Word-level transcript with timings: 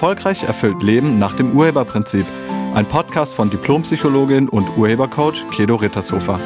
Erfolgreich 0.00 0.44
erfüllt 0.44 0.82
Leben 0.82 1.18
nach 1.18 1.34
dem 1.34 1.52
Urheberprinzip. 1.52 2.24
Ein 2.72 2.86
Podcast 2.86 3.34
von 3.34 3.50
Diplompsychologin 3.50 4.48
und 4.48 4.78
Urhebercoach 4.78 5.46
Kedo 5.50 5.74
Rittershofer. 5.74 6.40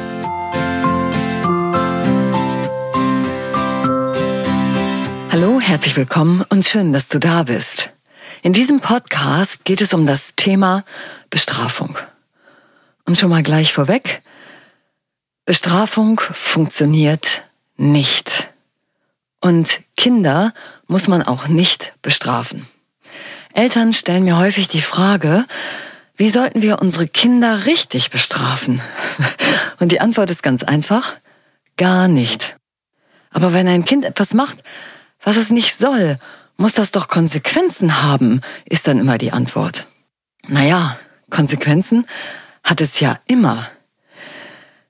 Hallo, 5.31 5.61
herzlich 5.61 5.95
willkommen 5.95 6.43
und 6.49 6.65
schön, 6.65 6.91
dass 6.91 7.07
du 7.07 7.17
da 7.17 7.43
bist. 7.43 7.91
In 8.41 8.51
diesem 8.51 8.81
Podcast 8.81 9.63
geht 9.63 9.79
es 9.79 9.93
um 9.93 10.05
das 10.05 10.35
Thema 10.35 10.83
Bestrafung. 11.29 11.97
Und 13.05 13.17
schon 13.17 13.29
mal 13.29 13.41
gleich 13.41 13.71
vorweg, 13.71 14.21
Bestrafung 15.45 16.19
funktioniert 16.19 17.43
nicht. 17.77 18.49
Und 19.39 19.79
Kinder 19.95 20.53
muss 20.87 21.07
man 21.07 21.23
auch 21.23 21.47
nicht 21.47 21.93
bestrafen. 22.01 22.67
Eltern 23.55 23.93
stellen 23.93 24.25
mir 24.25 24.37
häufig 24.37 24.67
die 24.67 24.81
Frage, 24.81 25.45
wie 26.17 26.29
sollten 26.29 26.61
wir 26.61 26.81
unsere 26.81 27.07
Kinder 27.07 27.65
richtig 27.65 28.09
bestrafen? 28.11 28.81
Und 29.79 29.93
die 29.93 30.01
Antwort 30.01 30.29
ist 30.29 30.43
ganz 30.43 30.61
einfach, 30.61 31.15
gar 31.77 32.09
nicht. 32.09 32.57
Aber 33.31 33.53
wenn 33.53 33.67
ein 33.67 33.85
Kind 33.85 34.03
etwas 34.03 34.33
macht, 34.33 34.57
was 35.23 35.37
es 35.37 35.51
nicht 35.51 35.77
soll, 35.77 36.19
muss 36.57 36.73
das 36.73 36.91
doch 36.91 37.07
Konsequenzen 37.07 38.01
haben, 38.01 38.41
ist 38.65 38.87
dann 38.87 38.99
immer 38.99 39.17
die 39.17 39.31
Antwort. 39.31 39.87
Naja, 40.47 40.97
Konsequenzen 41.29 42.05
hat 42.61 42.81
es 42.81 42.99
ja 42.99 43.19
immer. 43.27 43.69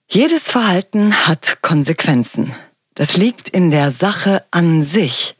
Jedes 0.07 0.43
Verhalten 0.43 1.27
hat 1.27 1.59
Konsequenzen. 1.61 2.55
Das 2.95 3.15
liegt 3.15 3.47
in 3.47 3.69
der 3.69 3.91
Sache 3.91 4.43
an 4.49 4.81
sich. 4.81 5.35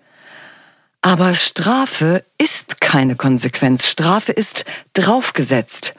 Aber 1.05 1.35
Strafe 1.35 2.25
ist 2.39 2.74
keine 2.86 3.16
Konsequenz. 3.16 3.88
Strafe 3.88 4.31
ist 4.31 4.64
draufgesetzt. 4.94 5.95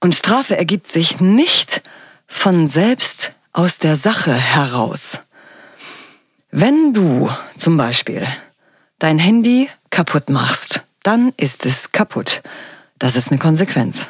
Und 0.00 0.16
Strafe 0.16 0.58
ergibt 0.58 0.90
sich 0.90 1.20
nicht 1.20 1.80
von 2.26 2.66
selbst 2.66 3.32
aus 3.52 3.78
der 3.78 3.94
Sache 3.94 4.34
heraus. 4.34 5.20
Wenn 6.50 6.92
du 6.92 7.30
zum 7.56 7.76
Beispiel 7.76 8.26
dein 8.98 9.20
Handy 9.20 9.70
kaputt 9.90 10.28
machst, 10.28 10.82
dann 11.04 11.32
ist 11.36 11.64
es 11.64 11.92
kaputt. 11.92 12.42
Das 12.98 13.14
ist 13.14 13.30
eine 13.30 13.38
Konsequenz. 13.38 14.08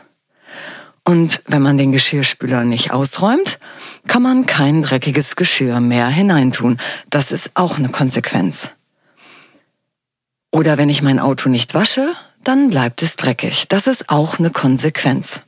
Und 1.05 1.42
wenn 1.47 1.62
man 1.62 1.77
den 1.77 1.92
Geschirrspüler 1.92 2.64
nicht 2.64 2.91
ausräumt, 2.91 3.59
kann 4.06 4.23
man 4.23 4.47
kein 4.47 4.83
dreckiges 4.83 5.36
Geschirr 5.36 5.81
mehr 5.81 6.09
hineintun. 6.09 6.79
Das 7.11 7.33
ist 7.33 7.51
auch 7.55 7.77
eine 7.77 7.91
Konsequenz. 7.91 8.70
Oder 10.59 10.77
wenn 10.77 10.89
ich 10.89 11.03
mein 11.03 11.20
Auto 11.20 11.48
nicht 11.48 11.75
wasche, 11.75 12.14
dann 12.42 12.69
bleibt 12.69 13.01
es 13.05 13.14
dreckig. 13.14 13.67
Das 13.69 13.87
ist 13.87 14.11
auch 14.11 14.41
eine 14.41 14.51
Konsequenz. 14.51 15.41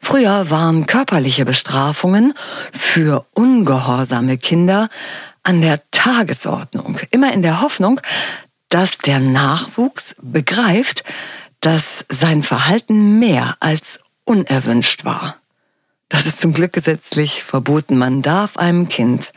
Früher 0.00 0.50
waren 0.50 0.86
körperliche 0.86 1.44
Bestrafungen 1.44 2.34
für 2.72 3.24
ungehorsame 3.34 4.36
Kinder 4.36 4.88
an 5.44 5.60
der 5.60 5.80
Tagesordnung, 5.92 6.98
immer 7.12 7.32
in 7.32 7.42
der 7.42 7.60
Hoffnung, 7.60 8.00
dass 8.68 8.98
der 8.98 9.20
Nachwuchs 9.20 10.16
begreift, 10.20 11.04
dass 11.60 12.04
sein 12.08 12.42
Verhalten 12.42 13.20
mehr 13.20 13.56
als 13.60 14.00
unerwünscht 14.24 15.04
war. 15.04 15.36
Das 16.08 16.26
ist 16.26 16.40
zum 16.40 16.52
Glück 16.52 16.72
gesetzlich 16.72 17.44
verboten. 17.44 17.96
Man 17.96 18.22
darf 18.22 18.56
einem 18.56 18.88
Kind 18.88 19.32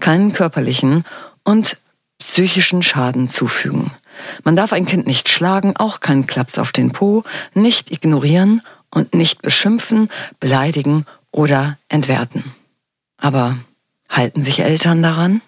keinen 0.00 0.32
körperlichen 0.32 1.04
und 1.44 1.76
psychischen 2.18 2.82
Schaden 2.82 3.28
zufügen. 3.28 3.92
Man 4.44 4.56
darf 4.56 4.72
ein 4.72 4.86
Kind 4.86 5.06
nicht 5.06 5.28
schlagen, 5.28 5.76
auch 5.76 6.00
keinen 6.00 6.26
Klaps 6.26 6.58
auf 6.58 6.72
den 6.72 6.90
Po, 6.90 7.24
nicht 7.54 7.92
ignorieren 7.92 8.62
und 8.90 9.14
nicht 9.14 9.42
beschimpfen, 9.42 10.08
beleidigen 10.40 11.06
oder 11.30 11.78
entwerten. 11.88 12.44
Aber 13.16 13.58
halten 14.08 14.42
sich 14.42 14.60
Eltern 14.60 15.02
daran? 15.02 15.40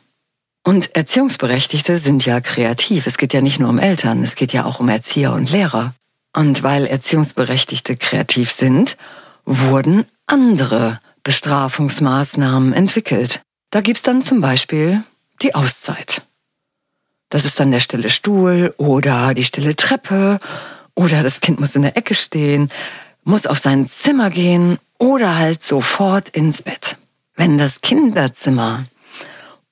Und 0.63 0.95
Erziehungsberechtigte 0.95 1.99
sind 1.99 2.27
ja 2.27 2.41
kreativ. 2.41 3.07
Es 3.07 3.17
geht 3.17 3.33
ja 3.33 3.41
nicht 3.41 3.61
nur 3.61 3.71
um 3.71 3.79
Eltern, 3.79 4.23
es 4.23 4.35
geht 4.35 4.53
ja 4.53 4.65
auch 4.65 4.79
um 4.79 4.89
Erzieher 4.89 5.33
und 5.33 5.51
Lehrer. 5.51 5.95
Und 6.33 6.63
weil 6.63 6.87
Erziehungsberechtigte 6.87 7.97
kreativ 7.97 8.53
sind, 8.53 8.97
wurden 9.45 10.05
andere 10.27 11.01
Bestrafungsmaßnahmen 11.25 12.73
entwickelt. 12.73 13.41
Da 13.71 13.81
gibt's 13.81 14.03
dann 14.03 14.23
zum 14.23 14.41
Beispiel 14.41 15.03
die 15.43 15.55
Auszeit. 15.55 16.23
Das 17.31 17.45
ist 17.45 17.61
dann 17.61 17.71
der 17.71 17.81
stille 17.81 18.11
Stuhl 18.11 18.75
oder 18.77 19.35
die 19.35 19.45
stille 19.45 19.77
Treppe 19.77 20.41
oder 20.95 21.23
das 21.23 21.41
Kind 21.41 21.61
muss 21.61 21.77
in 21.77 21.83
der 21.83 21.97
Ecke 21.97 22.15
stehen, 22.15 22.71
muss 23.25 23.47
auf 23.47 23.59
sein 23.59 23.87
Zimmer 23.87 24.31
gehen 24.31 24.79
oder 24.99 25.39
halt 25.39 25.63
sofort 25.63 26.29
ins 26.29 26.63
Bett. 26.63 26.97
Wenn 27.37 27.57
das 27.57 27.81
Kinderzimmer 27.81 28.85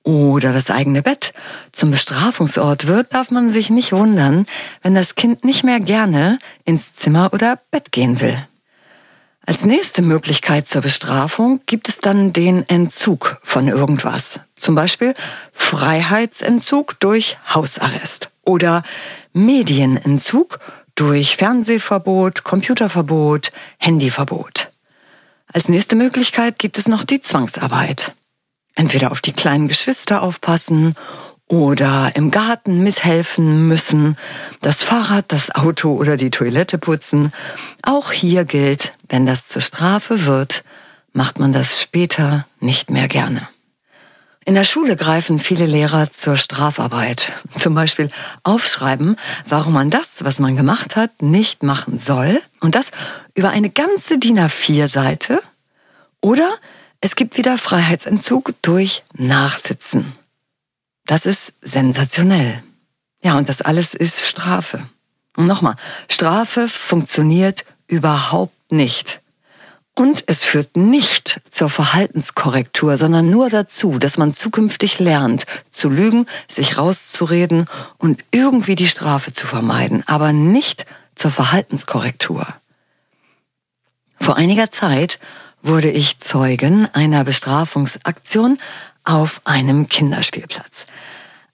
oder 0.03 0.53
das 0.53 0.71
eigene 0.71 1.01
Bett 1.01 1.33
zum 1.73 1.91
Bestrafungsort 1.91 2.87
wird, 2.87 3.13
darf 3.13 3.29
man 3.29 3.49
sich 3.49 3.69
nicht 3.69 3.91
wundern, 3.91 4.47
wenn 4.81 4.95
das 4.95 5.15
Kind 5.15 5.43
nicht 5.43 5.63
mehr 5.63 5.81
gerne 5.81 6.39
ins 6.65 6.95
Zimmer 6.95 7.31
oder 7.33 7.59
Bett 7.69 7.91
gehen 7.91 8.21
will. 8.21 8.37
Als 9.45 9.65
nächste 9.65 10.01
Möglichkeit 10.01 10.67
zur 10.67 10.81
Bestrafung 10.81 11.59
gibt 11.65 11.89
es 11.89 11.99
dann 11.99 12.33
den 12.33 12.67
Entzug 12.69 13.39
von 13.43 13.67
irgendwas. 13.67 14.39
Zum 14.59 14.75
Beispiel 14.75 15.15
Freiheitsentzug 15.51 16.99
durch 16.99 17.37
Hausarrest 17.53 18.29
oder 18.43 18.83
Medienentzug 19.33 20.59
durch 20.95 21.37
Fernsehverbot, 21.37 22.43
Computerverbot, 22.43 23.51
Handyverbot. 23.77 24.69
Als 25.51 25.69
nächste 25.69 25.95
Möglichkeit 25.95 26.59
gibt 26.59 26.77
es 26.77 26.87
noch 26.87 27.03
die 27.03 27.21
Zwangsarbeit 27.21 28.13
entweder 28.79 29.11
auf 29.11 29.19
die 29.19 29.33
kleinen 29.33 29.67
Geschwister 29.67 30.21
aufpassen 30.23 30.95
oder 31.47 32.11
im 32.15 32.31
Garten 32.31 32.81
mithelfen 32.81 33.67
müssen, 33.67 34.17
das 34.61 34.83
Fahrrad, 34.83 35.25
das 35.29 35.53
Auto 35.53 35.93
oder 35.93 36.15
die 36.15 36.29
Toilette 36.29 36.77
putzen. 36.77 37.33
Auch 37.81 38.11
hier 38.11 38.45
gilt, 38.45 38.93
wenn 39.09 39.25
das 39.25 39.49
zur 39.49 39.61
Strafe 39.61 40.25
wird, 40.25 40.63
macht 41.11 41.39
man 41.39 41.51
das 41.51 41.81
später 41.81 42.45
nicht 42.61 42.89
mehr 42.89 43.09
gerne. 43.09 43.47
In 44.45 44.55
der 44.55 44.63
Schule 44.63 44.95
greifen 44.95 45.39
viele 45.39 45.65
Lehrer 45.65 46.11
zur 46.11 46.37
Strafarbeit. 46.37 47.31
Zum 47.57 47.75
Beispiel 47.75 48.09
aufschreiben, 48.43 49.15
warum 49.47 49.73
man 49.73 49.89
das, 49.89 50.23
was 50.23 50.39
man 50.39 50.55
gemacht 50.55 50.95
hat, 50.95 51.21
nicht 51.21 51.61
machen 51.61 51.99
soll. 51.99 52.41
Und 52.59 52.75
das 52.75 52.91
über 53.35 53.49
eine 53.49 53.69
ganze 53.69 54.17
DIN 54.17 54.39
A4-Seite. 54.39 55.41
Oder 56.21 56.55
es 57.01 57.15
gibt 57.15 57.37
wieder 57.37 57.57
Freiheitsentzug 57.57 58.53
durch 58.61 59.03
Nachsitzen. 59.13 60.13
Das 61.05 61.25
ist 61.25 61.53
sensationell. 61.61 62.63
Ja, 63.21 63.37
und 63.37 63.49
das 63.49 63.61
alles 63.61 63.93
ist 63.93 64.27
Strafe. 64.27 64.87
Und 65.35 65.47
nochmal, 65.47 65.75
Strafe 66.09 66.67
funktioniert 66.67 67.65
überhaupt 67.87 68.71
nicht. 68.71 69.21
Und 69.99 70.23
es 70.27 70.45
führt 70.45 70.77
nicht 70.77 71.41
zur 71.49 71.69
Verhaltenskorrektur, 71.69 72.97
sondern 72.97 73.29
nur 73.29 73.49
dazu, 73.49 73.99
dass 73.99 74.17
man 74.17 74.33
zukünftig 74.33 74.99
lernt, 74.99 75.45
zu 75.71 75.89
lügen, 75.89 76.25
sich 76.47 76.77
rauszureden 76.77 77.67
und 77.97 78.23
irgendwie 78.31 78.75
die 78.75 78.87
Strafe 78.87 79.33
zu 79.33 79.45
vermeiden, 79.45 80.03
aber 80.07 80.31
nicht 80.31 80.85
zur 81.15 81.31
Verhaltenskorrektur. 81.31 82.47
Vor 84.21 84.37
einiger 84.37 84.71
Zeit 84.71 85.19
wurde 85.61 85.91
ich 85.91 86.21
Zeugen 86.21 86.87
einer 86.93 87.25
Bestrafungsaktion 87.25 88.57
auf 89.03 89.41
einem 89.43 89.89
Kinderspielplatz. 89.89 90.85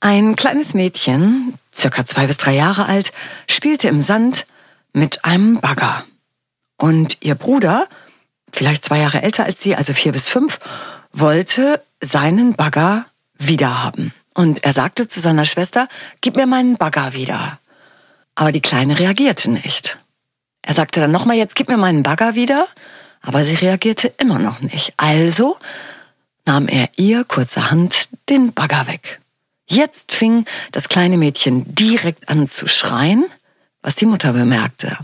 Ein 0.01 0.36
kleines 0.36 0.75
Mädchen, 0.75 1.56
circa 1.74 2.06
zwei 2.06 2.27
bis 2.27 2.38
drei 2.38 2.53
Jahre 2.53 2.86
alt, 2.86 3.12
spielte 3.50 3.88
im 3.88 4.01
Sand 4.01 4.45
mit 4.94 5.25
einem 5.25 5.62
Bagger. 5.62 6.06
Und 6.77 7.18
ihr 7.21 7.33
Bruder, 7.33 7.88
vielleicht 8.56 8.86
zwei 8.86 9.00
Jahre 9.00 9.22
älter 9.22 9.44
als 9.46 9.62
sie, 9.62 9.75
also 9.75 9.94
vier 9.94 10.12
bis 10.12 10.30
fünf, 10.30 10.60
wollte 11.12 11.81
seinen 12.02 12.54
Bagger 12.54 13.06
wiederhaben. 13.38 14.13
Und 14.34 14.63
er 14.63 14.74
sagte 14.74 15.07
zu 15.07 15.19
seiner 15.19 15.46
Schwester, 15.46 15.88
gib 16.22 16.36
mir 16.36 16.46
meinen 16.46 16.78
Bagger 16.78 17.13
wieder. 17.13 17.60
Aber 18.36 18.52
die 18.52 18.62
Kleine 18.62 19.00
reagierte 19.00 19.50
nicht. 19.50 19.98
Er 20.62 20.74
sagte 20.74 21.00
dann 21.00 21.12
nochmal, 21.12 21.38
jetzt 21.38 21.56
gib 21.56 21.69
mir 21.69 21.78
meinen 21.78 22.04
Bagger 22.04 22.36
wieder. 22.36 22.68
Aber 23.22 23.46
sie 23.46 23.56
reagierte 23.56 24.13
immer 24.18 24.40
noch 24.40 24.60
nicht. 24.60 24.94
Also 24.98 25.57
nahm 26.46 26.68
er 26.68 26.90
ihr 26.96 27.24
kurzerhand 27.24 28.10
den 28.30 28.54
Bagger 28.54 28.88
weg. 28.88 29.19
Jetzt 29.68 30.13
fing 30.13 30.46
das 30.72 30.90
kleine 30.90 31.18
Mädchen 31.18 31.74
direkt 31.74 32.30
an 32.30 32.48
zu 32.48 32.68
schreien, 32.68 33.25
was 33.81 33.96
die 33.96 34.06
Mutter 34.06 34.34
bemerkte. 34.34 34.98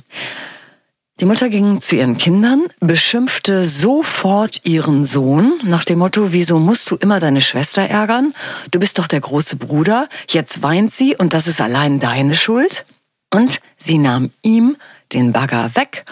Die 1.21 1.27
Mutter 1.27 1.49
ging 1.49 1.81
zu 1.81 1.95
ihren 1.95 2.17
Kindern, 2.17 2.63
beschimpfte 2.79 3.63
sofort 3.63 4.65
ihren 4.65 5.05
Sohn 5.05 5.53
nach 5.63 5.85
dem 5.85 5.99
Motto, 5.99 6.33
wieso 6.33 6.57
musst 6.57 6.89
du 6.89 6.95
immer 6.95 7.19
deine 7.19 7.41
Schwester 7.41 7.83
ärgern? 7.83 8.33
Du 8.71 8.79
bist 8.79 8.97
doch 8.97 9.05
der 9.05 9.21
große 9.21 9.55
Bruder, 9.57 10.09
jetzt 10.27 10.63
weint 10.63 10.91
sie 10.91 11.15
und 11.15 11.33
das 11.33 11.45
ist 11.45 11.61
allein 11.61 11.99
deine 11.99 12.33
Schuld. 12.33 12.85
Und 13.31 13.59
sie 13.77 13.99
nahm 13.99 14.31
ihm 14.41 14.77
den 15.13 15.31
Bagger 15.31 15.75
weg 15.75 16.05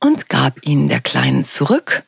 und 0.00 0.30
gab 0.30 0.66
ihn 0.66 0.88
der 0.88 1.00
Kleinen 1.00 1.44
zurück. 1.44 2.02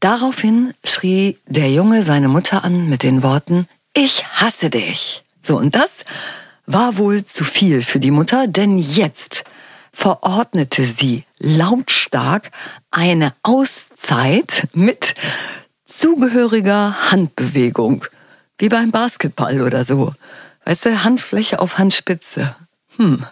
Daraufhin 0.00 0.74
schrie 0.84 1.38
der 1.46 1.72
Junge 1.72 2.02
seine 2.02 2.28
Mutter 2.28 2.62
an 2.62 2.90
mit 2.90 3.02
den 3.02 3.22
Worten, 3.22 3.66
ich 3.94 4.26
hasse 4.26 4.68
dich. 4.68 5.22
So, 5.40 5.56
und 5.56 5.74
das 5.74 6.04
war 6.66 6.98
wohl 6.98 7.24
zu 7.24 7.42
viel 7.42 7.82
für 7.82 8.00
die 8.00 8.10
Mutter, 8.10 8.48
denn 8.48 8.76
jetzt 8.76 9.44
verordnete 9.94 10.84
sie 10.84 11.24
lautstark 11.40 12.50
eine 12.90 13.34
Auszeit 13.42 14.68
mit 14.72 15.14
zugehöriger 15.84 17.10
Handbewegung, 17.10 18.04
wie 18.58 18.68
beim 18.68 18.92
Basketball 18.92 19.62
oder 19.62 19.84
so. 19.84 20.14
Weißt 20.64 20.86
du, 20.86 21.02
Handfläche 21.02 21.58
auf 21.58 21.78
Handspitze. 21.78 22.54
Hm, 22.96 23.24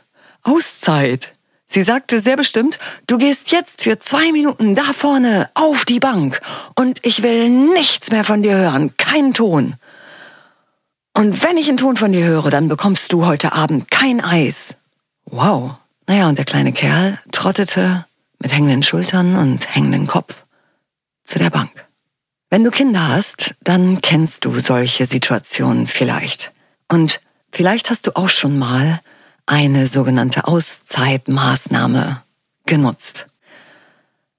Auszeit. 0.43 1.35
Sie 1.71 1.83
sagte 1.83 2.21
sehr 2.21 2.37
bestimmt, 2.37 2.79
du 3.07 3.19
gehst 3.19 3.53
jetzt 3.53 3.83
für 3.83 3.99
zwei 3.99 4.33
Minuten 4.33 4.75
da 4.75 4.95
vorne 4.95 5.51
auf 5.53 5.85
die 5.85 6.01
Bank 6.01 6.41
und 6.75 6.99
ich 7.03 7.23
will 7.23 7.51
nichts 7.51 8.11
mehr 8.11 8.25
von 8.25 8.43
dir 8.43 8.57
hören, 8.57 8.97
keinen 8.97 9.35
Ton. 9.35 9.75
Und 11.13 11.43
wenn 11.43 11.59
ich 11.59 11.69
einen 11.69 11.77
Ton 11.77 11.97
von 11.97 12.13
dir 12.13 12.25
höre, 12.25 12.49
dann 12.51 12.69
bekommst 12.69 13.13
du 13.13 13.27
heute 13.27 13.53
Abend 13.53 13.91
kein 13.91 14.23
Eis. 14.23 14.75
Wow. 15.27 15.73
Naja, 16.09 16.27
und 16.27 16.39
der 16.39 16.47
kleine 16.47 16.73
Kerl 16.73 17.19
trottete 17.33 18.07
mit 18.39 18.51
hängenden 18.51 18.83
Schultern 18.83 19.37
und 19.37 19.75
hängenden 19.75 20.07
Kopf 20.07 20.47
zu 21.25 21.39
der 21.39 21.51
Bank. 21.51 21.87
Wenn 22.49 22.65
du 22.65 22.71
Kinder 22.71 23.09
hast, 23.09 23.55
dann 23.63 24.01
kennst 24.01 24.47
du 24.47 24.59
solche 24.59 25.05
Situationen 25.05 25.87
vielleicht. 25.87 26.51
Und 26.89 27.21
vielleicht 27.53 27.91
hast 27.91 28.07
du 28.07 28.17
auch 28.17 28.31
schon 28.31 28.59
mal 28.59 29.01
eine 29.45 29.87
sogenannte 29.87 30.47
Auszeitmaßnahme 30.47 32.23
genutzt. 32.65 33.27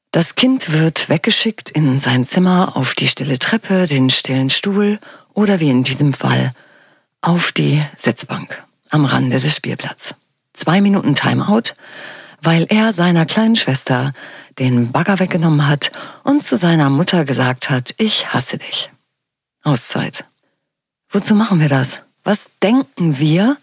Das 0.09 0.33
Kind 0.33 0.71
wird 0.71 1.07
weggeschickt 1.07 1.69
in 1.69 1.99
sein 1.99 2.25
Zimmer 2.25 2.77
auf 2.77 2.95
die 2.95 3.07
stille 3.07 3.37
Treppe, 3.37 3.85
den 3.85 4.09
stillen 4.09 4.49
Stuhl 4.49 4.97
oder 5.35 5.59
wie 5.59 5.69
in 5.69 5.83
diesem 5.83 6.13
Fall 6.13 6.51
auf 7.21 7.51
die 7.51 7.83
Sitzbank 7.95 8.65
am 8.89 9.05
Rande 9.05 9.39
des 9.39 9.55
Spielplatzes. 9.55 10.15
Zwei 10.59 10.81
Minuten 10.81 11.15
Timeout, 11.15 11.73
weil 12.41 12.65
er 12.67 12.91
seiner 12.91 13.25
kleinen 13.25 13.55
Schwester 13.55 14.11
den 14.59 14.91
Bagger 14.91 15.19
weggenommen 15.19 15.69
hat 15.69 15.89
und 16.25 16.45
zu 16.45 16.57
seiner 16.57 16.89
Mutter 16.89 17.23
gesagt 17.23 17.69
hat, 17.69 17.95
ich 17.97 18.33
hasse 18.33 18.57
dich. 18.57 18.89
Auszeit. 19.63 20.25
Wozu 21.09 21.33
machen 21.33 21.61
wir 21.61 21.69
das? 21.69 21.99
Was 22.25 22.49
denken 22.61 23.19
wir, 23.19 23.55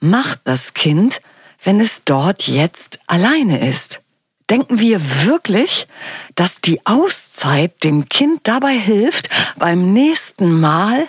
macht 0.00 0.40
das 0.44 0.72
Kind, 0.72 1.20
wenn 1.64 1.80
es 1.80 2.00
dort 2.06 2.48
jetzt 2.48 3.00
alleine 3.06 3.68
ist? 3.68 4.00
Denken 4.48 4.80
wir 4.80 5.02
wirklich, 5.26 5.86
dass 6.34 6.62
die 6.62 6.80
Auszeit 6.86 7.84
dem 7.84 8.08
Kind 8.08 8.40
dabei 8.44 8.78
hilft, 8.78 9.28
beim 9.56 9.92
nächsten 9.92 10.58
Mal 10.58 11.08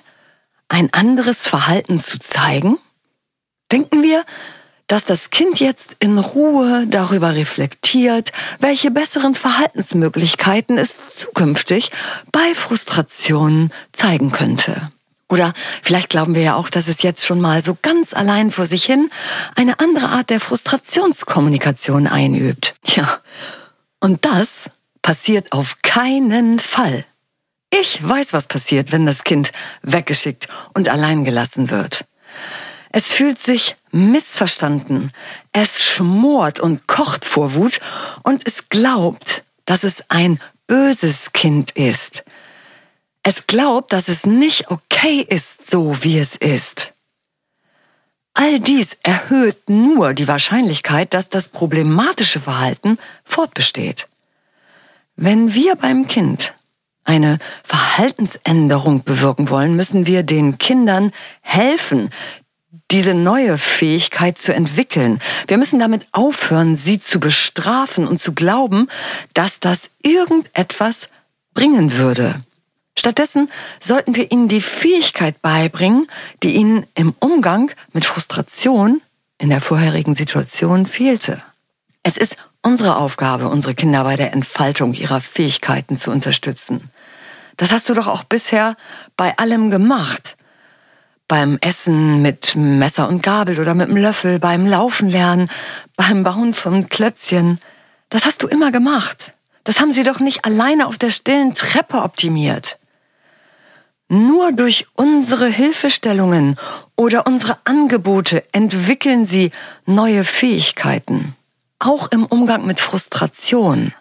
ein 0.68 0.92
anderes 0.92 1.48
Verhalten 1.48 2.02
zu 2.02 2.20
zeigen? 2.20 2.78
Denken 3.72 4.04
wir, 4.04 4.26
dass 4.94 5.06
das 5.06 5.32
Kind 5.32 5.60
jetzt 5.60 5.96
in 5.98 6.20
Ruhe 6.20 6.86
darüber 6.86 7.34
reflektiert, 7.34 8.32
welche 8.60 8.92
besseren 8.92 9.34
Verhaltensmöglichkeiten 9.34 10.78
es 10.78 11.10
zukünftig 11.10 11.90
bei 12.32 12.54
Frustrationen 12.54 13.74
zeigen 13.92 14.32
könnte. 14.32 14.92
Oder 15.30 15.54
vielleicht 15.82 16.12
glauben 16.12 16.36
wir 16.36 16.44
ja 16.44 16.54
auch, 16.54 16.70
dass 16.70 16.88
es 16.88 17.02
jetzt 17.02 17.26
schon 17.26 17.42
mal 17.42 17.64
so 17.64 17.76
ganz 17.82 18.14
allein 18.14 18.52
vor 18.52 18.68
sich 18.68 18.86
hin 18.86 19.10
eine 19.56 19.80
andere 19.80 20.10
Art 20.10 20.30
der 20.30 20.40
Frustrationskommunikation 20.40 22.06
einübt. 22.06 22.76
Ja, 22.86 23.18
und 24.00 24.26
das 24.26 24.70
passiert 25.02 25.54
auf 25.54 25.78
keinen 25.82 26.60
Fall. 26.60 27.04
Ich 27.72 28.08
weiß, 28.08 28.34
was 28.34 28.46
passiert, 28.46 28.92
wenn 28.92 29.08
das 29.08 29.24
Kind 29.24 29.54
weggeschickt 29.82 30.50
und 30.76 30.88
allein 30.88 31.26
gelassen 31.26 31.72
wird. 31.72 32.06
Es 32.94 33.12
fühlt 33.12 33.40
sich 33.40 33.76
missverstanden. 33.92 35.12
Es 35.52 35.84
schmort 35.84 36.60
und 36.60 36.88
kocht 36.88 37.26
vor 37.26 37.56
Wut 37.56 37.82
und 38.22 38.48
es 38.48 38.70
glaubt, 38.70 39.44
dass 39.66 39.84
es 39.84 40.06
ein 40.10 40.40
böses 40.68 41.34
Kind 41.34 41.72
ist. 41.72 42.24
Es 43.24 43.48
glaubt, 43.48 43.94
dass 43.94 44.10
es 44.10 44.28
nicht 44.28 44.70
okay 44.70 45.26
ist, 45.28 45.70
so 45.70 46.04
wie 46.04 46.20
es 46.20 46.36
ist. 46.36 46.94
All 48.36 48.60
dies 48.60 48.98
erhöht 49.02 49.70
nur 49.70 50.14
die 50.14 50.28
Wahrscheinlichkeit, 50.28 51.16
dass 51.16 51.30
das 51.30 51.48
problematische 51.48 52.40
Verhalten 52.40 53.00
fortbesteht. 53.24 54.08
Wenn 55.16 55.54
wir 55.56 55.76
beim 55.76 56.06
Kind 56.06 56.54
eine 57.06 57.40
Verhaltensänderung 57.64 59.04
bewirken 59.04 59.50
wollen, 59.50 59.76
müssen 59.76 60.06
wir 60.06 60.24
den 60.24 60.58
Kindern 60.58 61.12
helfen, 61.42 62.12
diese 62.90 63.14
neue 63.14 63.58
Fähigkeit 63.58 64.38
zu 64.38 64.54
entwickeln. 64.54 65.20
Wir 65.48 65.58
müssen 65.58 65.80
damit 65.80 66.08
aufhören, 66.12 66.76
sie 66.76 67.00
zu 67.00 67.20
bestrafen 67.20 68.08
und 68.08 68.20
zu 68.20 68.34
glauben, 68.34 68.88
dass 69.34 69.60
das 69.60 69.92
irgendetwas 70.02 71.10
bringen 71.54 71.98
würde. 71.98 72.42
Stattdessen 72.98 73.50
sollten 73.80 74.16
wir 74.16 74.32
ihnen 74.32 74.48
die 74.48 74.62
Fähigkeit 74.62 75.42
beibringen, 75.42 76.08
die 76.42 76.56
ihnen 76.56 76.86
im 76.96 77.14
Umgang 77.20 77.72
mit 77.92 78.06
Frustration 78.06 79.02
in 79.38 79.50
der 79.50 79.62
vorherigen 79.62 80.16
Situation 80.16 80.86
fehlte. 80.86 81.42
Es 82.04 82.18
ist 82.18 82.38
unsere 82.62 82.98
Aufgabe, 82.98 83.50
unsere 83.50 83.76
Kinder 83.76 84.04
bei 84.04 84.16
der 84.16 84.34
Entfaltung 84.34 84.94
ihrer 84.94 85.22
Fähigkeiten 85.22 85.98
zu 85.98 86.12
unterstützen. 86.12 86.90
Das 87.58 87.72
hast 87.72 87.90
du 87.90 87.94
doch 87.94 88.08
auch 88.08 88.24
bisher 88.24 88.78
bei 89.18 89.38
allem 89.38 89.70
gemacht. 89.70 90.38
Beim 91.34 91.58
Essen 91.62 92.22
mit 92.22 92.56
Messer 92.56 93.10
und 93.10 93.24
Gabel 93.24 93.60
oder 93.60 93.74
mit 93.74 93.88
dem 93.88 93.98
Löffel, 93.98 94.38
beim 94.38 94.68
Laufen 94.68 95.10
lernen, 95.10 95.50
beim 95.96 96.22
Bauen 96.22 96.54
von 96.54 96.90
Klötzchen. 96.90 97.60
Das 98.10 98.28
hast 98.28 98.44
du 98.44 98.48
immer 98.48 98.72
gemacht. 98.72 99.34
Das 99.64 99.82
haben 99.82 99.92
sie 99.92 100.04
doch 100.04 100.20
nicht 100.20 100.46
alleine 100.46 100.86
auf 100.86 101.00
der 101.00 101.10
stillen 101.10 101.56
Treppe 101.56 102.04
optimiert. 102.04 102.78
Nur 104.10 104.52
durch 104.52 104.86
unsere 104.94 105.48
Hilfestellungen 105.48 106.56
oder 106.96 107.26
unsere 107.26 107.58
Angebote 107.64 108.44
entwickeln 108.52 109.26
sie 109.26 109.50
neue 109.88 110.26
Fähigkeiten. 110.26 111.36
Auch 111.80 112.12
im 112.12 112.28
Umgang 112.28 112.68
mit 112.68 112.80
Frustration. 112.80 113.92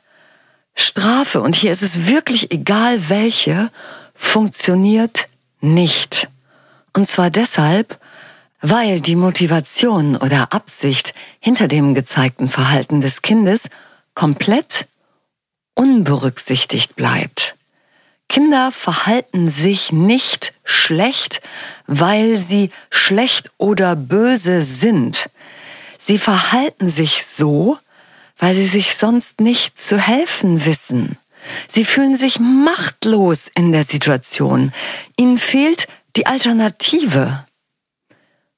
Strafe, 0.74 1.40
und 1.40 1.56
hier 1.56 1.72
ist 1.72 1.80
es 1.80 2.06
wirklich 2.06 2.52
egal 2.52 3.08
welche, 3.08 3.70
funktioniert 4.14 5.28
nicht. 5.62 6.28
Und 6.94 7.08
zwar 7.08 7.30
deshalb, 7.30 7.98
weil 8.60 9.00
die 9.00 9.16
Motivation 9.16 10.16
oder 10.16 10.52
Absicht 10.52 11.14
hinter 11.40 11.68
dem 11.68 11.94
gezeigten 11.94 12.48
Verhalten 12.48 13.00
des 13.00 13.22
Kindes 13.22 13.68
komplett 14.14 14.86
unberücksichtigt 15.74 16.96
bleibt. 16.96 17.54
Kinder 18.28 18.72
verhalten 18.72 19.48
sich 19.48 19.92
nicht 19.92 20.54
schlecht, 20.64 21.42
weil 21.86 22.38
sie 22.38 22.70
schlecht 22.90 23.52
oder 23.58 23.96
böse 23.96 24.62
sind. 24.62 25.28
Sie 25.98 26.18
verhalten 26.18 26.88
sich 26.88 27.24
so, 27.36 27.78
weil 28.38 28.54
sie 28.54 28.66
sich 28.66 28.94
sonst 28.94 29.40
nicht 29.40 29.78
zu 29.78 29.98
helfen 29.98 30.64
wissen. 30.64 31.18
Sie 31.68 31.84
fühlen 31.84 32.16
sich 32.16 32.40
machtlos 32.40 33.50
in 33.54 33.72
der 33.72 33.84
Situation. 33.84 34.72
Ihnen 35.16 35.38
fehlt 35.38 35.88
die 36.16 36.26
Alternative. 36.26 37.44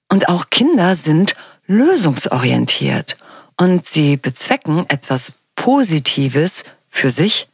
Und 0.09 0.29
auch 0.29 0.51
Kinder 0.51 0.95
sind 0.95 1.35
lösungsorientiert 1.67 3.17
und 3.57 3.87
sie 3.87 4.17
bezwecken 4.17 4.85
etwas 4.89 5.33
Positives 5.55 6.65
für 6.89 7.11
sich 7.11 7.49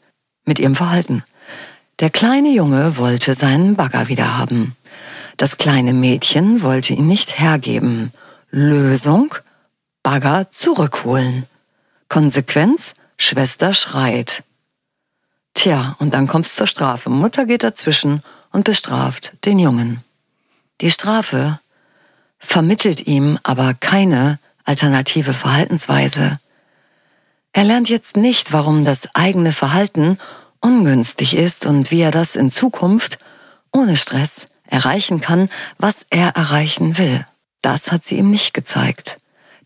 mit 0.44 0.58
ihrem 0.58 0.74
Verhalten. 0.74 1.22
Der 2.00 2.10
kleine 2.10 2.50
Junge 2.50 2.96
wollte 2.96 3.34
seinen 3.34 3.76
Bagger 3.76 4.08
wieder 4.08 4.38
haben. 4.38 4.74
Das 5.36 5.58
kleine 5.58 5.92
Mädchen 5.92 6.62
wollte 6.62 6.94
ihn 6.94 7.06
nicht 7.06 7.38
hergeben. 7.38 8.12
Lösung? 8.50 9.34
Bagger 10.02 10.50
zurückholen. 10.50 11.46
Konsequenz? 12.08 12.94
Schwester 13.18 13.74
schreit. 13.74 14.42
Tja, 15.52 15.94
und 15.98 16.14
dann 16.14 16.26
kommt's 16.26 16.56
zur 16.56 16.66
Strafe. 16.66 17.10
Mutter 17.10 17.44
geht 17.44 17.62
dazwischen 17.62 18.22
und 18.52 18.64
bestraft 18.64 19.32
den 19.44 19.58
Jungen. 19.58 20.02
Die 20.80 20.90
Strafe 20.90 21.58
vermittelt 22.38 23.06
ihm 23.06 23.38
aber 23.42 23.74
keine 23.74 24.38
alternative 24.64 25.34
Verhaltensweise. 25.34 26.40
Er 27.52 27.64
lernt 27.64 27.88
jetzt 27.88 28.16
nicht, 28.16 28.52
warum 28.52 28.84
das 28.84 29.14
eigene 29.14 29.52
Verhalten 29.52 30.18
ungünstig 30.60 31.36
ist 31.36 31.66
und 31.66 31.90
wie 31.90 32.00
er 32.00 32.10
das 32.10 32.36
in 32.36 32.50
Zukunft 32.50 33.18
ohne 33.72 33.96
Stress 33.96 34.46
erreichen 34.66 35.20
kann, 35.20 35.48
was 35.78 36.06
er 36.10 36.30
erreichen 36.30 36.98
will. 36.98 37.26
Das 37.62 37.92
hat 37.92 38.04
sie 38.04 38.16
ihm 38.16 38.30
nicht 38.30 38.54
gezeigt. 38.54 39.18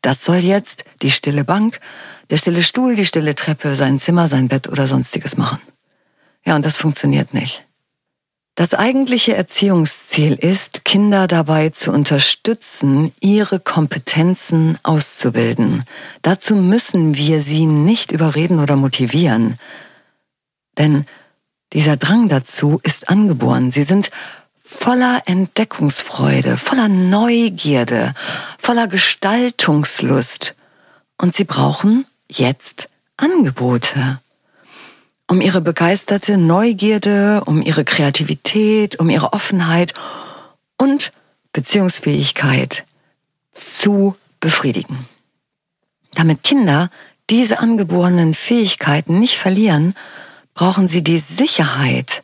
das 0.03 0.23
soll 0.23 0.37
jetzt 0.37 0.85
die 1.00 1.11
stille 1.11 1.45
Bank, 1.45 1.81
der 2.29 2.37
stille 2.37 2.62
Stuhl, 2.62 2.95
die 2.95 3.07
stille 3.07 3.35
Treppe, 3.35 3.75
sein 3.75 3.99
Zimmer, 3.99 4.29
sein 4.29 4.49
Bett 4.49 4.69
oder 4.69 4.87
sonstiges 4.87 5.38
machen. 5.38 5.61
Ja, 6.45 6.57
und 6.57 6.67
das 6.67 6.76
funktioniert 6.76 7.33
nicht. 7.33 7.63
Das 8.56 8.73
eigentliche 8.73 9.34
Erziehungsziel 9.34 10.34
ist, 10.34 10.84
Kinder 10.84 11.26
dabei 11.26 11.70
zu 11.70 11.90
unterstützen, 11.90 13.12
ihre 13.18 13.58
Kompetenzen 13.58 14.78
auszubilden. 14.84 15.82
Dazu 16.23 16.54
müssen 16.54 17.16
wir 17.16 17.40
sie 17.40 17.66
nicht 17.66 18.12
überreden 18.12 18.61
oder 18.61 18.76
motivieren. 18.76 19.58
Denn 20.78 21.04
dieser 21.73 21.96
Drang 21.96 22.28
dazu 22.28 22.78
ist 22.84 23.08
angeboren. 23.08 23.73
Sie 23.73 23.82
sind 23.82 24.12
voller 24.62 25.23
Entdeckungsfreude, 25.26 26.56
voller 26.56 26.88
Neugierde, 26.88 28.14
voller 28.58 28.87
Gestaltungslust. 28.87 30.54
Und 31.18 31.34
sie 31.34 31.44
brauchen 31.44 32.06
jetzt 32.28 32.88
Angebote 33.16 34.20
um 35.28 35.40
ihre 35.40 35.61
begeisterte 35.61 36.37
Neugierde, 36.37 37.43
um 37.47 37.62
ihre 37.62 37.85
Kreativität, 37.85 38.99
um 38.99 39.09
ihre 39.11 39.33
Offenheit 39.33 39.95
und 40.76 41.12
Beziehungsfähigkeit 41.52 42.85
zu 43.52 44.16
befriedigen. 44.40 45.09
Damit 46.14 46.43
Kinder 46.43 46.90
diese 47.31 47.59
angeborenen 47.59 48.35
Fähigkeiten 48.35 49.19
nicht 49.19 49.38
verlieren, 49.38 49.95
brauchen 50.52 50.88
sie 50.88 51.02
die 51.02 51.19
Sicherheit, 51.19 52.23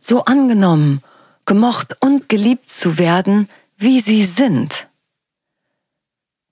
so 0.00 0.24
angenommen, 0.24 1.02
gemocht 1.46 1.96
und 2.00 2.28
geliebt 2.28 2.70
zu 2.70 2.98
werden, 2.98 3.48
wie 3.76 4.00
sie 4.00 4.24
sind. 4.24 4.86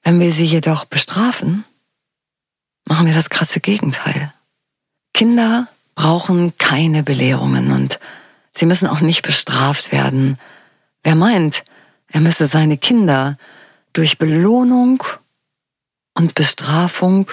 Wenn 0.02 0.20
wir 0.20 0.32
sie 0.32 0.44
jedoch 0.44 0.84
bestrafen, 0.84 1.64
machen 2.84 3.06
wir 3.06 3.14
das 3.14 3.30
krasse 3.30 3.60
Gegenteil. 3.60 4.32
Kinder 5.14 5.68
brauchen 5.94 6.56
keine 6.58 7.02
Belehrungen 7.02 7.72
und 7.72 7.98
sie 8.52 8.66
müssen 8.66 8.88
auch 8.88 9.00
nicht 9.00 9.22
bestraft 9.22 9.92
werden. 9.92 10.38
Wer 11.02 11.14
meint, 11.14 11.64
er 12.08 12.20
müsse 12.20 12.46
seine 12.46 12.78
Kinder 12.78 13.38
durch 13.92 14.18
Belohnung 14.18 15.02
und 16.14 16.34
Bestrafung 16.34 17.30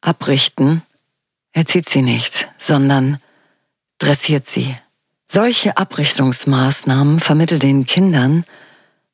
abrichten, 0.00 0.82
erzieht 1.52 1.88
sie 1.88 2.02
nicht, 2.02 2.48
sondern 2.58 3.20
dressiert 3.98 4.46
sie. 4.46 4.76
Solche 5.30 5.76
Abrichtungsmaßnahmen 5.76 7.20
vermitteln 7.20 7.60
den 7.60 7.86
Kindern, 7.86 8.44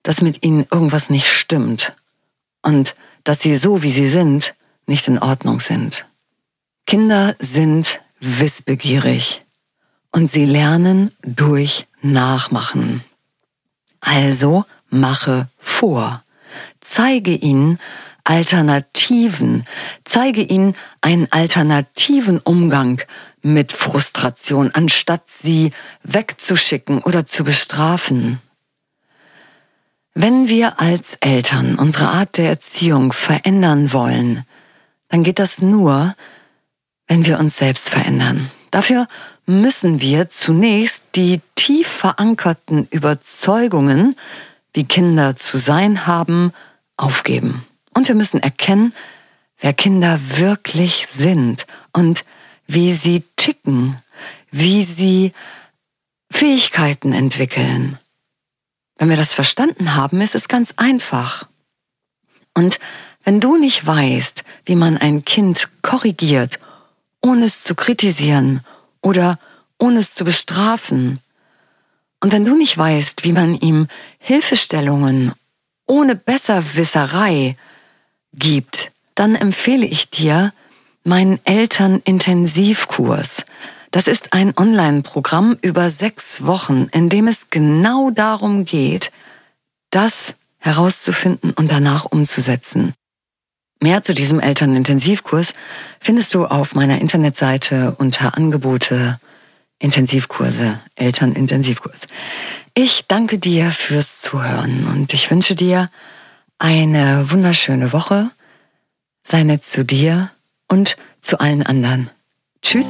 dass 0.03 0.21
mit 0.21 0.45
ihnen 0.45 0.67
irgendwas 0.71 1.11
nicht 1.11 1.29
stimmt 1.29 1.95
und 2.63 2.95
dass 3.25 3.41
sie 3.41 3.57
so, 3.57 3.83
wie 3.83 3.91
sie 3.91 4.09
sind, 4.09 4.55
nicht 4.87 5.09
in 5.09 5.19
Ordnung 5.19 5.61
sind. 5.61 6.05
Kinder 6.87 7.35
sind 7.39 8.01
wissbegierig 8.25 9.43
und 10.11 10.31
sie 10.31 10.45
lernen 10.45 11.11
durch 11.23 11.87
Nachmachen. 12.03 13.03
Also 14.01 14.65
mache 14.91 15.49
vor. 15.59 16.23
Zeige 16.81 17.33
ihnen 17.33 17.79
Alternativen. 18.25 19.67
Zeige 20.05 20.43
ihnen 20.43 20.75
einen 21.03 21.31
alternativen 21.31 22.39
Umgang 22.39 23.03
mit 23.43 23.73
Frustration, 23.73 24.71
anstatt 24.73 25.29
sie 25.29 25.73
wegzuschicken 26.03 27.03
oder 27.03 27.27
zu 27.27 27.45
bestrafen. 27.45 28.41
Wenn 30.15 30.49
wir 30.49 30.81
als 30.81 31.17
Eltern 31.21 31.75
unsere 31.75 32.09
Art 32.09 32.39
der 32.39 32.49
Erziehung 32.49 33.13
verändern 33.13 33.93
wollen, 33.93 34.47
dann 35.09 35.23
geht 35.23 35.39
das 35.39 35.61
nur, 35.61 36.15
wenn 37.07 37.27
wir 37.27 37.39
uns 37.39 37.57
selbst 37.57 37.91
verändern. 37.91 38.51
Dafür 38.71 39.07
müssen 39.47 40.01
wir 40.01 40.29
zunächst 40.29 41.05
die 41.15 41.41
tief 41.55 41.87
verankerten 41.87 42.89
Überzeugungen, 42.91 44.17
wie 44.73 44.85
Kinder 44.85 45.37
zu 45.37 45.59
sein 45.59 46.07
haben, 46.07 46.53
aufgeben. 46.97 47.65
Und 47.93 48.09
wir 48.09 48.15
müssen 48.15 48.43
erkennen, 48.43 48.93
wer 49.61 49.73
Kinder 49.73 50.19
wirklich 50.21 51.07
sind 51.13 51.67
und 51.93 52.25
wie 52.67 52.93
sie 52.93 53.23
ticken, 53.37 54.03
wie 54.51 54.85
sie 54.85 55.33
Fähigkeiten 56.31 57.13
entwickeln. 57.13 57.99
Wenn 58.97 59.09
wir 59.09 59.17
das 59.17 59.35
verstanden 59.35 59.95
haben, 59.95 60.21
ist 60.21 60.35
es 60.35 60.49
ganz 60.49 60.75
einfach. 60.77 61.47
Und 62.55 62.79
wenn 63.25 63.41
du 63.41 63.57
nicht 63.57 63.87
weißt, 63.87 64.45
wie 64.65 64.77
man 64.77 64.99
ein 64.99 65.25
Kind 65.25 65.69
korrigiert 65.83 66.59
ohne 67.25 67.47
es 67.47 67.65
zu 67.65 67.75
kritisieren 67.75 68.61
oder 69.01 69.39
ohne 69.79 70.01
es 70.01 70.15
zu 70.15 70.25
bestrafen. 70.25 71.21
Und 72.21 72.33
wenn 72.33 72.45
du 72.45 72.55
nicht 72.55 72.77
weißt, 72.77 73.25
wie 73.25 73.33
man 73.33 73.55
ihm 73.55 73.89
Hilfestellungen 74.19 75.33
ohne 75.87 76.17
Besserwisserei 76.17 77.57
gibt, 78.35 78.93
dann 79.15 79.35
empfehle 79.35 79.87
ich 79.87 80.11
dir 80.11 80.53
meinen 81.03 81.41
Elternintensivkurs. 81.45 83.47
Das 83.91 84.07
ist 84.07 84.35
ein 84.35 84.53
Online-Programm 84.57 85.57
über 85.63 85.89
sechs 85.89 86.45
Wochen, 86.45 86.89
in 86.93 87.09
dem 87.09 87.29
es 87.29 87.49
genau 87.49 88.11
darum 88.11 88.67
geht, 88.67 89.13
das 89.91 90.35
herauszufinden 90.59 91.53
und 91.53 91.71
danach 91.71 92.05
umzusetzen. 92.05 92.95
Mehr 93.85 94.03
zu 94.03 94.15
diesem 94.15 94.41
Elternintensivkurs 94.41 95.53
findest 96.01 96.35
du 96.35 96.47
auf 96.47 96.75
meiner 96.75 97.03
Internetseite 97.03 97.95
unter 97.99 98.35
Angebote 98.35 99.21
Intensivkurse, 99.79 100.81
Elternintensivkurs. 100.95 102.07
Ich 102.73 103.05
danke 103.09 103.37
dir 103.37 103.71
fürs 103.71 104.23
Zuhören 104.23 104.87
und 104.87 105.13
ich 105.13 105.31
wünsche 105.31 105.55
dir 105.55 105.91
eine 106.59 107.31
wunderschöne 107.31 107.93
Woche. 107.93 108.31
Sei 109.23 109.43
nett 109.43 109.67
zu 109.67 109.85
dir 109.85 110.31
und 110.67 110.97
zu 111.21 111.39
allen 111.41 111.63
anderen. 111.63 112.09
Tschüss. 112.63 112.89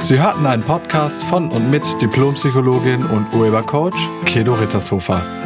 Sie 0.00 0.18
hörten 0.18 0.46
einen 0.46 0.62
Podcast 0.62 1.22
von 1.22 1.50
und 1.50 1.70
mit 1.70 1.84
Diplompsychologin 2.00 3.04
und 3.04 3.34
Urhebercoach 3.34 4.08
Kedo 4.24 4.54
Rittershofer. 4.54 5.45